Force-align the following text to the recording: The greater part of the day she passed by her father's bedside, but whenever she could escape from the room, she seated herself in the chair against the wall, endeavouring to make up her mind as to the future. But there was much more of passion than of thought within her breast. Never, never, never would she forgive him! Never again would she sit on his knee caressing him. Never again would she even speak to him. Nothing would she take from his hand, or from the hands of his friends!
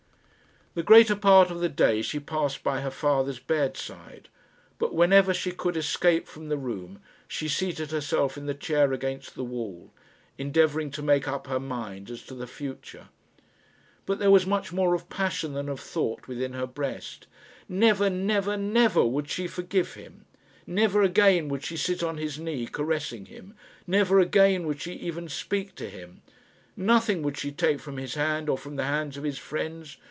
The 0.73 0.83
greater 0.83 1.17
part 1.17 1.51
of 1.51 1.59
the 1.59 1.67
day 1.67 2.01
she 2.01 2.17
passed 2.21 2.63
by 2.63 2.79
her 2.79 2.89
father's 2.91 3.39
bedside, 3.39 4.29
but 4.79 4.95
whenever 4.95 5.33
she 5.33 5.51
could 5.51 5.75
escape 5.75 6.27
from 6.29 6.47
the 6.47 6.55
room, 6.57 7.01
she 7.27 7.49
seated 7.49 7.91
herself 7.91 8.37
in 8.37 8.45
the 8.45 8.53
chair 8.53 8.93
against 8.93 9.35
the 9.35 9.43
wall, 9.43 9.91
endeavouring 10.37 10.89
to 10.91 11.03
make 11.03 11.27
up 11.27 11.47
her 11.47 11.59
mind 11.59 12.09
as 12.09 12.23
to 12.23 12.33
the 12.35 12.47
future. 12.47 13.09
But 14.05 14.19
there 14.19 14.31
was 14.31 14.45
much 14.47 14.71
more 14.71 14.95
of 14.95 15.09
passion 15.09 15.51
than 15.51 15.67
of 15.67 15.81
thought 15.81 16.29
within 16.29 16.53
her 16.53 16.67
breast. 16.67 17.27
Never, 17.67 18.09
never, 18.09 18.55
never 18.55 19.05
would 19.05 19.29
she 19.29 19.49
forgive 19.49 19.95
him! 19.95 20.23
Never 20.65 21.01
again 21.01 21.49
would 21.49 21.65
she 21.65 21.75
sit 21.75 22.01
on 22.01 22.15
his 22.15 22.39
knee 22.39 22.65
caressing 22.65 23.25
him. 23.25 23.55
Never 23.85 24.21
again 24.21 24.65
would 24.67 24.79
she 24.79 24.93
even 24.93 25.27
speak 25.27 25.75
to 25.75 25.89
him. 25.89 26.21
Nothing 26.77 27.23
would 27.23 27.37
she 27.37 27.51
take 27.51 27.81
from 27.81 27.97
his 27.97 28.13
hand, 28.13 28.47
or 28.47 28.57
from 28.57 28.77
the 28.77 28.85
hands 28.85 29.17
of 29.17 29.25
his 29.25 29.37
friends! 29.37 29.97